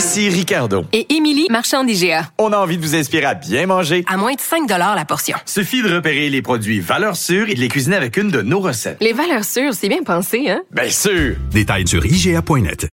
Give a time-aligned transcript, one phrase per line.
[0.00, 0.86] Ici Ricardo.
[0.94, 2.30] Et Émilie, marchand d'IGA.
[2.38, 4.02] On a envie de vous inspirer à bien manger.
[4.08, 5.36] À moins de 5 la portion.
[5.44, 8.60] Suffit de repérer les produits valeurs sûres et de les cuisiner avec une de nos
[8.60, 8.96] recettes.
[9.02, 10.62] Les valeurs sûres, c'est bien pensé, hein?
[10.70, 11.36] Bien sûr!
[11.50, 12.88] Détails sur IGA.net.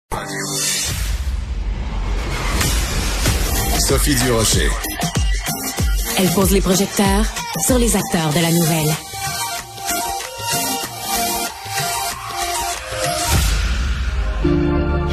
[3.87, 4.71] Sophie Durocher.
[6.19, 7.27] Elle pose les projecteurs
[7.67, 9.14] sur les acteurs de la nouvelle.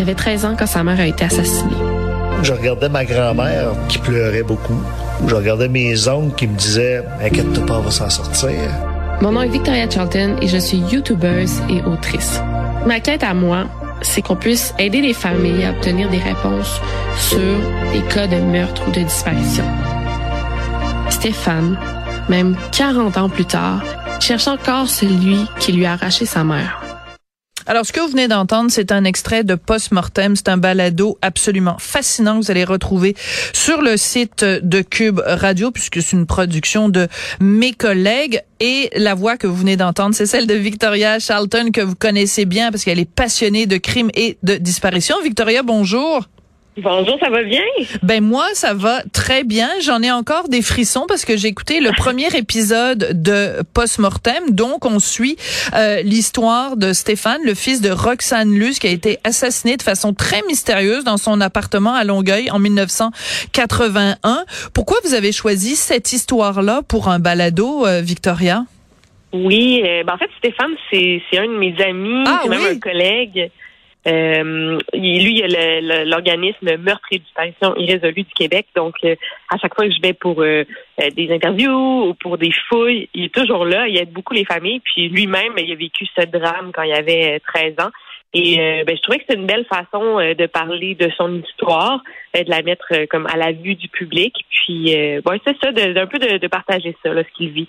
[0.02, 1.76] Il avait 13 ans quand sa mère a été assassinée.
[2.42, 4.82] Je regardais ma grand-mère qui pleurait beaucoup.
[5.28, 8.50] Je regardais mes oncles qui me disaient Inquiète-toi pas, on va s'en sortir.
[9.22, 12.42] Mon nom est Victoria Charlton et je suis youtubeuse et autrice.
[12.88, 13.66] Ma quête à moi,
[14.02, 16.82] c'est qu'on puisse aider les familles à obtenir des réponses
[17.20, 17.38] sur
[17.94, 19.66] des cas de meurtre ou de disparition.
[21.12, 21.78] Stéphane,
[22.28, 23.84] même 40 ans plus tard,
[24.20, 26.91] cherche encore celui qui lui a arraché sa mère.
[27.68, 30.36] Alors, ce que vous venez d'entendre, c'est un extrait de Post-Mortem.
[30.36, 33.16] C'est un balado absolument fascinant que vous allez retrouver
[33.54, 37.08] sur le site de Cube Radio, puisque c'est une production de
[37.40, 38.42] mes collègues.
[38.60, 42.46] Et la voix que vous venez d'entendre, c'est celle de Victoria Charlton, que vous connaissez
[42.46, 45.16] bien, parce qu'elle est passionnée de crimes et de disparitions.
[45.24, 46.28] Victoria, bonjour.
[46.78, 47.62] Bonjour, ça va bien?
[48.02, 49.70] Ben moi, ça va très bien.
[49.82, 54.52] J'en ai encore des frissons parce que j'ai écouté le premier épisode de Post-Mortem.
[54.52, 55.36] Donc, on suit
[55.76, 60.14] euh, l'histoire de Stéphane, le fils de Roxane Luce, qui a été assassiné de façon
[60.14, 64.46] très mystérieuse dans son appartement à Longueuil en 1981.
[64.74, 68.64] Pourquoi vous avez choisi cette histoire-là pour un balado, euh, Victoria?
[69.34, 72.80] Oui, euh, ben en fait, Stéphane, c'est un de mes amis, Ah, c'est même un
[72.80, 73.52] collègue.
[74.08, 78.66] Euh, lui, il a le- le- l'organisme Meurtre et disparition irrésolue du Québec.
[78.76, 79.16] Donc, euh,
[79.54, 80.64] à chaque fois que je vais pour euh,
[81.02, 83.88] euh, des interviews ou pour des fouilles, il est toujours là.
[83.88, 84.80] Il aide beaucoup les familles.
[84.80, 87.92] Puis lui-même, il a vécu ce drame quand il avait euh, 13 ans.
[88.34, 91.42] Et euh, ben, je trouvais que c'était une belle façon euh, de parler de son
[91.42, 92.02] histoire,
[92.36, 94.34] euh, de la mettre euh, comme à la vue du public.
[94.50, 97.68] Puis, euh, ouais, c'est ça, d'un peu de, de partager ça, là, ce qu'il vit.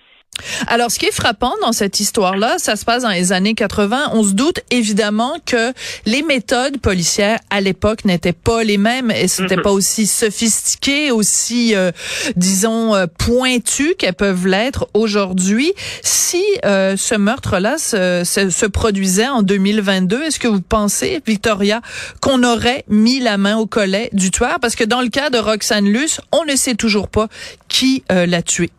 [0.67, 4.11] Alors, ce qui est frappant dans cette histoire-là, ça se passe dans les années 80.
[4.15, 5.73] On se doute évidemment que
[6.07, 9.63] les méthodes policières à l'époque n'étaient pas les mêmes et c'était Mhm.
[9.63, 11.91] pas aussi sophistiqué, aussi, euh,
[12.37, 15.73] disons, euh, pointues qu'elles peuvent l'être aujourd'hui.
[16.03, 21.83] Si euh, ce meurtre-là se, se, se produisait en 2022, est-ce que vous pensez, Victoria,
[22.21, 24.59] qu'on aurait mis la main au collet du tueur?
[24.61, 27.29] Parce que dans le cas de Roxane Luce, on ne sait toujours pas
[27.69, 28.71] qui euh, l'a tué.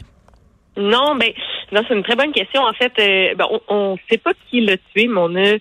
[0.77, 1.31] Non, ben
[1.71, 2.61] non, c'est une très bonne question.
[2.63, 5.53] En fait, euh, ben, on ne sait pas qui l'a tué, mais on a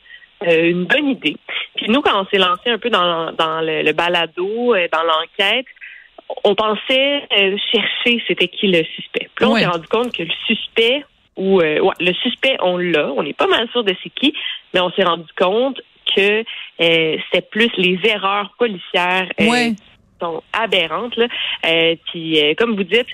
[0.48, 1.36] euh, une bonne idée.
[1.76, 5.02] Puis nous, quand on s'est lancé un peu dans, dans le, le balado, euh, dans
[5.02, 5.66] l'enquête,
[6.44, 9.28] on pensait euh, chercher c'était qui le suspect.
[9.34, 9.60] Puis là, on Ouais.
[9.60, 11.04] s'est rendu compte que le suspect
[11.36, 13.10] ou euh, ouais, le suspect, on l'a.
[13.16, 14.34] On n'est pas mal sûr de c'est qui,
[14.72, 15.80] mais on s'est rendu compte
[16.14, 16.42] que
[16.80, 19.70] euh, c'est plus les erreurs policières euh, Ouais.
[19.70, 19.82] qui
[20.20, 21.16] sont aberrantes.
[21.16, 21.26] Là.
[21.66, 23.06] Euh, puis, euh, comme vous dites,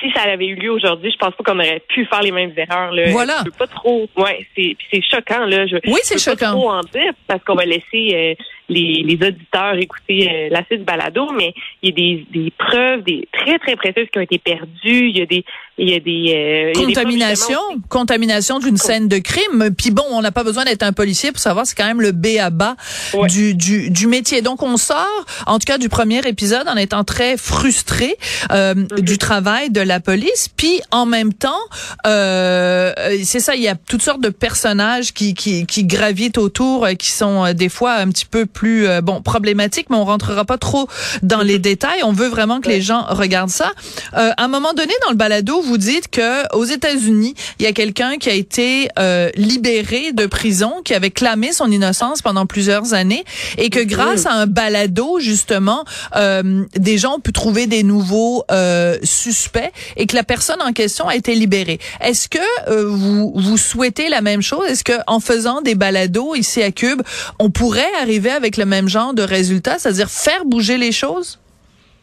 [0.00, 2.52] si ça avait eu lieu aujourd'hui, je pense pas qu'on aurait pu faire les mêmes
[2.56, 2.92] erreurs.
[2.92, 3.10] Là.
[3.10, 3.38] Voilà.
[3.40, 4.08] Je peux pas trop.
[4.16, 5.66] Ouais, c'est c'est choquant là.
[5.66, 6.58] Je, Oui, c'est je peux pas choquant.
[6.58, 10.80] trop en dire parce qu'on va laisser euh, les, les auditeurs écouter euh, la suite
[10.80, 14.22] du balado, mais il y a des, des preuves, des très très précieuses qui ont
[14.22, 15.08] été perdues.
[15.10, 15.44] Il y a des
[15.80, 19.70] il y a des euh, il y a des Contamination, contamination d'une scène de crime.
[19.76, 22.12] Puis bon, on n'a pas besoin d'être un policier pour savoir, c'est quand même le
[22.12, 22.76] B à bas
[23.14, 23.28] Ouais.
[23.28, 24.42] du, du, du métier.
[24.42, 25.06] Donc on sort,
[25.46, 28.16] en tout cas du premier épisode, en étant très frustré
[28.50, 29.00] euh, Mm-hmm.
[29.00, 30.48] du travail de la police.
[30.54, 31.58] Puis en même temps,
[32.06, 32.92] euh,
[33.24, 36.94] c'est ça, il y a toutes sortes de personnages qui, qui, qui gravitent autour, euh,
[36.94, 40.44] qui sont euh, des fois un petit peu plus euh, bon problématiques, mais on rentrera
[40.44, 40.88] pas trop
[41.22, 42.02] dans les détails.
[42.02, 43.70] On veut vraiment que les gens regardent ça.
[44.14, 47.68] Euh, à un moment donné dans le balado, vous dites que aux États-Unis, il y
[47.68, 52.46] a quelqu'un qui a été euh, libéré de prison, qui avait clamé son innocence pendant
[52.46, 53.24] plusieurs années,
[53.58, 55.84] et que grâce à un balado justement,
[56.16, 60.72] euh, des gens ont pu trouver des nouveaux euh, suspects, et que la personne en
[60.72, 61.78] question a été libérée.
[62.00, 62.38] Est-ce que
[62.68, 64.66] euh, vous vous souhaitez la même chose?
[64.68, 67.02] Est-ce que en faisant des balados ici à Cube,
[67.38, 71.40] on pourrait arriver avec le même genre de résultat, c'est-à-dire faire bouger les choses?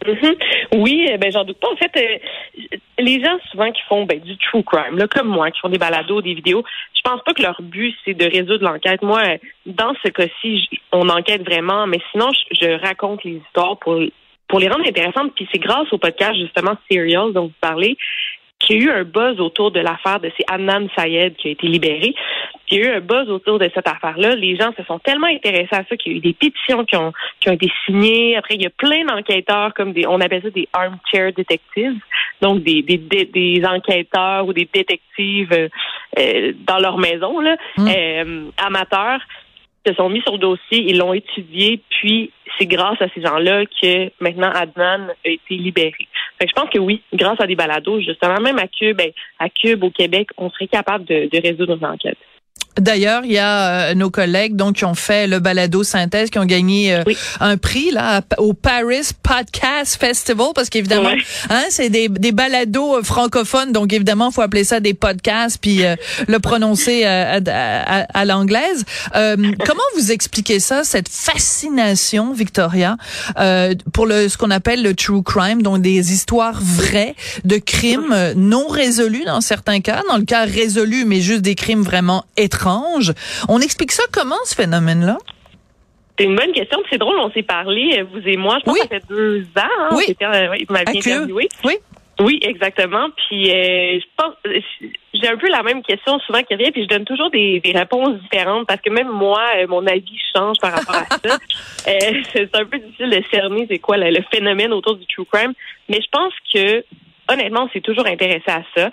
[0.06, 0.36] Mhm.
[0.74, 1.70] Oui, euh, ben j'en doute pas.
[1.72, 2.68] En fait, euh,
[3.00, 5.78] les gens souvent qui font ben, du true crime, là, comme moi, qui font des
[5.78, 6.64] balados, des vidéos,
[6.96, 9.02] je pense pas que leur but c'est de résoudre l'enquête.
[9.02, 9.22] Moi,
[9.66, 14.00] dans ce cas-ci, on enquête vraiment, mais sinon, je, je raconte les histoires pour
[14.48, 15.34] pour les rendre intéressantes.
[15.36, 17.98] Puis c'est grâce au podcast justement Serial dont vous parlez
[18.60, 21.52] qu'il y a eu un buzz autour de l'affaire de c'est Adnan Sayed qui a
[21.52, 22.16] été libéré.
[22.70, 24.36] Il y a eu un buzz autour de cette affaire-là.
[24.36, 26.96] Les gens se sont tellement intéressés à ça qu'il y a eu des pétitions qui
[26.96, 28.36] ont, qui ont été signées.
[28.36, 32.00] Après, il y a plein d'enquêteurs, comme des, on appelle ça des armchair detectives,
[32.42, 35.68] donc des, des, des, des enquêteurs ou des détectives euh,
[36.18, 39.20] euh, dans leur maison, là, euh, amateurs
[39.86, 43.66] se sont mis sur le dossier, ils l'ont étudié, puis c'est grâce à ces gens-là
[43.66, 46.08] que maintenant Adnan a été libéré.
[46.48, 49.84] Je pense que oui, grâce à des balados, justement, même à Cube, ben, à Cube
[49.84, 52.18] au Québec, on serait capable de, de résoudre nos enquêtes.
[52.80, 56.40] D'ailleurs, il y a euh, nos collègues donc qui ont fait le balado synthèse, qui
[56.40, 57.18] ont gagné euh, Oui.
[57.40, 61.18] un prix là au Paris Podcast Festival parce qu'évidemment, Ouais.
[61.50, 65.86] hein, c'est des, des balados euh, francophones, donc évidemment, faut appeler ça des podcasts puis
[65.86, 65.96] euh,
[66.28, 68.84] le prononcer à, à- à l'anglaise.
[69.16, 69.36] Euh,
[69.66, 72.98] comment vous expliquez ça, cette fascination, Victoria,
[73.40, 78.34] euh, pour le ce qu'on appelle le true crime, donc des histoires vraies de crimes
[78.36, 82.65] non résolus dans certains cas, dans le cas résolu, mais juste des crimes vraiment étranges?
[83.50, 85.18] On explique ça comment ce phénomène-là?
[86.18, 86.80] C'est une bonne question.
[86.90, 88.80] C'est drôle, on s'est parlé, euh, vous et moi, je pense Oui.
[88.88, 89.70] que ça fait deux ans.
[89.80, 90.16] Hein, Oui.
[90.22, 91.50] euh, oui, interviewé.
[91.64, 91.76] Oui.
[92.22, 93.08] Oui, exactement.
[93.28, 94.34] Puis euh, je pense,
[95.14, 97.74] j'ai un peu la même question souvent qui revient, puis je donne toujours des, des
[97.74, 101.38] réponses différentes parce que même moi, euh, mon avis change par rapport à ça.
[101.88, 105.26] Euh, c'est un peu difficile de cerner c'est quoi le, le phénomène autour du true
[105.32, 105.54] crime,
[105.88, 106.84] mais je pense que
[107.32, 108.90] honnêtement, on s'est toujours intéressé à ça.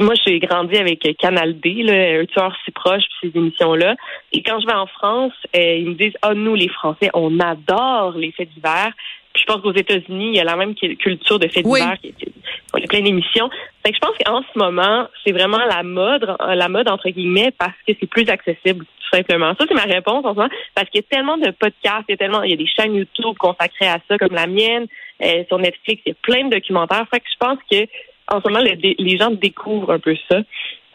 [0.00, 3.96] Moi, j'ai grandi avec Canal D, là, un tueur si proche, puis ces émissions-là.
[4.32, 7.38] Et quand je vais en France, euh, ils me disent, ah, nous, les Français, on
[7.40, 8.92] adore les faits divers.
[9.34, 11.80] Puis je pense qu'aux États-Unis, il y a la même cu- culture de faits Oui.
[11.80, 11.98] divers.
[12.00, 12.32] qui- qui-
[12.76, 13.48] Il y a plein d'émissions.
[13.84, 17.50] Fait que je pense qu'en ce moment, c'est vraiment la mode, la mode entre guillemets,
[17.58, 19.54] parce que c'est plus accessible, tout simplement.
[19.58, 22.12] Ça, c'est ma réponse en ce moment, parce qu'il y a tellement de podcasts, il
[22.12, 24.86] y a tellement, il y a des chaînes YouTube consacrées à ça, comme la mienne,
[25.22, 27.06] euh, sur Netflix, il y a plein de documentaires.
[27.10, 27.86] Fait que je pense que
[28.30, 30.40] en ce moment, les gens découvrent un peu ça.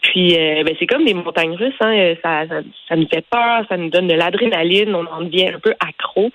[0.04, 1.74] Puis, euh, ben, c'est comme des montagnes russes.
[1.80, 1.98] Hein.
[1.98, 2.56] Euh, Ça, ça,
[2.90, 6.30] ça nous fait peur, ça nous donne de l'adrénaline, on en devient un peu accro.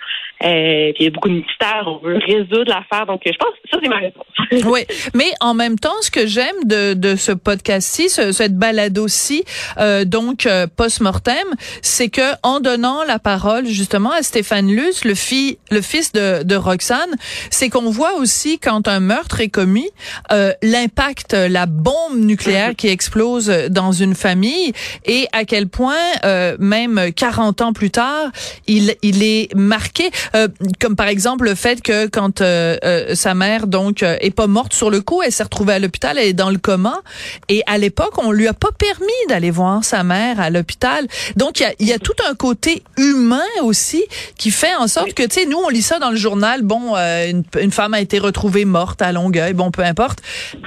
[0.44, 3.06] Euh, puis il y a beaucoup de mystères, on veut résoudre l'affaire.
[3.06, 4.24] Donc, je pense que ça, c'est ma réponse.
[4.64, 4.80] Oui,
[5.14, 9.44] mais en même temps, ce que j'aime de, de ce podcast-ci, ce, cette balado-ci,
[9.78, 11.46] euh, donc euh, post-mortem,
[11.82, 16.42] c'est que en donnant la parole justement à Stéphane Luce, le, fi, le fils de,
[16.44, 17.14] de Roxane,
[17.50, 19.90] c'est qu'on voit aussi quand un meurtre est commis,
[20.32, 24.72] euh, l'impact, la bombe nucléaire qui explose dans une famille
[25.04, 28.30] et à quel point, euh, même 40 ans plus tard,
[28.66, 30.48] il, il est marqué, euh,
[30.80, 34.46] comme par exemple le fait que quand euh, euh, sa mère donc euh, est pas
[34.46, 37.00] morte sur le coup, elle s'est retrouvée à l'hôpital, elle est dans le coma.
[37.48, 41.06] Et à l'époque on lui a pas permis d'aller voir sa mère à l'hôpital.
[41.36, 44.04] Donc il y a, y a tout un côté humain aussi
[44.36, 46.94] qui fait en sorte que tu sais nous on lit ça dans le journal, bon
[46.96, 50.20] une, une femme a été retrouvée morte à Longueuil, bon peu importe,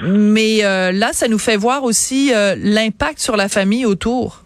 [0.04, 4.38] mais là ça nous fait voir aussi euh, l'impact sur la famille autour?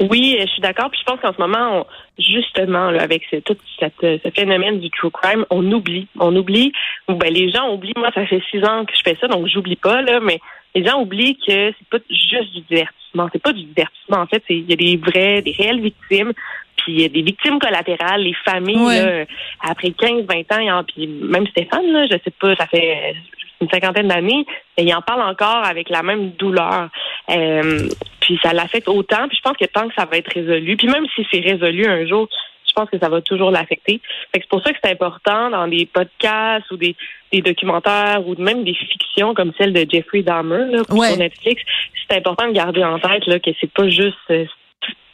[0.00, 0.90] Oui, je suis d'accord.
[0.90, 1.86] Puis je pense qu'en ce moment, on-
[2.18, 6.08] justement, là, avec ce, tout cette, ce phénomène du true crime, on oublie.
[6.18, 6.72] On oublie,
[7.08, 7.92] ou ben les gens oublient.
[7.96, 10.40] Moi, ça fait six ans que je fais ça, donc j'oublie pas, là, mais
[10.74, 13.28] les gens oublient que c'est pas juste du divertissement.
[13.32, 14.18] C'est pas du divertissement.
[14.18, 16.32] En fait, il y a des vrais, des réelles victimes.
[16.76, 19.02] Puis il y a des victimes collatérales, les familles, Ouais.
[19.20, 19.24] là,
[19.60, 23.14] après 15, 20 ans, en- puis même Stéphane, là, je sais pas, ça fait
[23.62, 24.44] une cinquantaine d'années,
[24.76, 26.88] mais il en parle encore avec la même douleur.
[27.30, 27.88] Euh,
[28.20, 29.28] puis ça l'affecte autant.
[29.28, 31.86] Puis je pense que tant que ça va être résolu, puis même si c'est résolu
[31.86, 32.28] un jour,
[32.66, 34.00] je pense que ça va toujours l'affecter.
[34.32, 36.96] C'est pour ça que c'est important dans des podcasts ou des,
[37.30, 41.08] des documentaires ou même des fictions comme celle de Jeffrey Dahmer là, Ouais.
[41.08, 41.62] sur Netflix.
[42.08, 44.46] C'est important de garder en tête là, que c'est pas juste euh,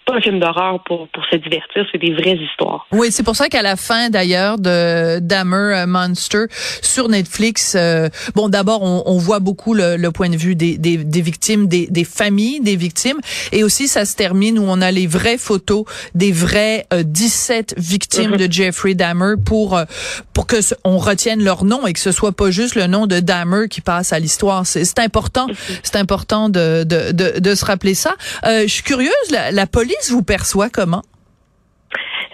[0.09, 2.87] pas un film d'horreur pour, pour se divertir, c'est des vraies histoires.
[2.93, 6.45] Oui, c'est pour ça qu'à la fin d'ailleurs de Dahmer euh, Monster
[6.83, 10.79] sur Netflix, euh, bon d'abord on, on voit beaucoup le, le point de vue des,
[10.79, 13.19] des, des victimes, des, des familles des victimes,
[13.53, 15.85] et aussi ça se termine où on a les vraies photos
[16.15, 19.85] des vraies euh, 17 victimes de Jeffrey Dahmer pour euh,
[20.33, 23.07] pour que ce- on retienne leur nom et que ce soit pas juste le nom
[23.07, 24.65] de Dahmer qui passe à l'histoire.
[24.67, 25.49] C'est important,
[25.83, 28.15] c'est important de, de, de, de se rappeler ça.
[28.45, 31.03] Je suis curieuse, la, la police vous perçoit comment?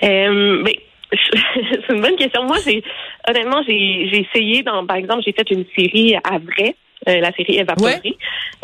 [0.03, 0.79] Euh, mais
[1.13, 2.45] c'est une bonne question.
[2.45, 2.83] Moi, j'ai
[3.29, 6.77] honnêtement, j'ai essayé dans, par exemple, j'ai fait une série à vrai,
[7.09, 8.17] euh, la série Évaporée.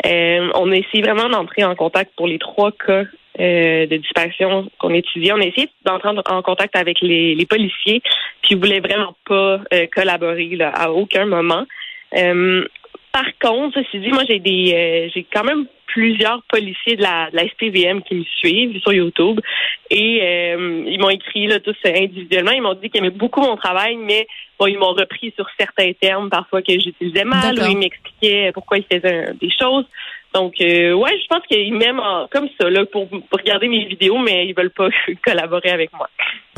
[0.05, 3.03] Euh, on a essayé vraiment d'entrer en contact pour les trois cas
[3.39, 5.31] euh, de disparition qu'on étudiait.
[5.33, 8.01] On a essayé d'entrer en contact avec les, les policiers,
[8.41, 9.61] puis ils voulaient vraiment pas
[9.93, 11.65] collaborer là, à aucun moment.
[13.15, 17.01] Euh, par contre, ceci dit, moi j'ai des euh, j'ai quand même plusieurs policiers de
[17.01, 19.41] la, de la SPVM qui me suivent sur YouTube
[19.89, 22.51] et euh, ils m'ont écrit là, tous individuellement.
[22.51, 24.25] Ils m'ont dit qu'ils aimaient beaucoup mon travail, mais
[24.57, 28.77] bon, ils m'ont repris sur certains termes parfois que j'utilisais mal ou ils m'expliquaient pourquoi
[28.77, 29.85] ils faisaient des choses.
[30.33, 34.17] Donc, euh, ouais, je pense qu'ils m'aiment comme ça, là, pour, pour, regarder mes vidéos,
[34.17, 34.87] mais ils veulent pas
[35.25, 36.09] collaborer avec moi.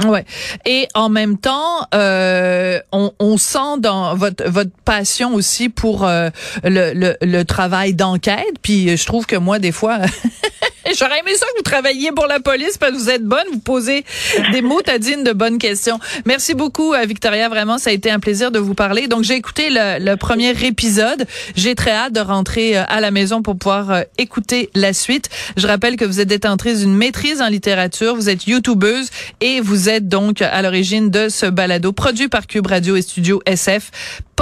[0.06, 0.26] Ouais.
[0.66, 6.30] Et en même temps, euh, on, on, sent dans votre votre passion aussi pour euh,
[6.64, 8.60] le, le, le travail d'enquête.
[8.62, 10.00] Puis je trouve que moi, des fois.
[11.00, 13.60] J'aurais aimé ça que vous travailliez pour la police parce que vous êtes bonne, vous
[13.60, 14.06] posez
[14.52, 16.00] des mots tadines de bonnes questions.
[16.26, 17.50] Merci beaucoup, euh, Victoria.
[17.50, 19.08] Vraiment, ça a été un plaisir de vous parler.
[19.08, 21.26] Donc, j'ai écouté le, le, premier épisode.
[21.56, 25.30] J'ai très hâte de rentrer euh, à la maison pour pouvoir euh, écouter la suite.
[25.58, 29.10] Je rappelle que vous êtes détentrice d'une maîtrise en littérature, vous êtes youtubeuse
[29.42, 33.42] et vous êtes donc à l'origine de ce balado produit par Cube Radio et Studio
[33.46, 33.92] SF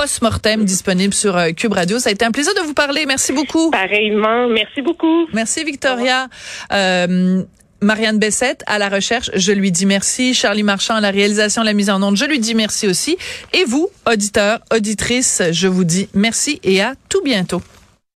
[0.02, 2.00] post-mortem disponible sur euh, Cube Radio.
[2.00, 3.06] Ça a été un plaisir de vous parler.
[3.06, 3.70] Merci beaucoup.
[3.70, 4.48] Pareillement.
[4.48, 5.28] Merci beaucoup.
[5.32, 6.28] Merci, Victoria.
[6.74, 7.44] Euh,
[7.82, 10.34] Marianne Bessette à la recherche, je lui dis merci.
[10.34, 13.16] Charlie Marchand à la réalisation, la mise en onde, je lui dis merci aussi.
[13.54, 17.62] Et vous, auditeurs, auditrices, je vous dis merci et à tout bientôt.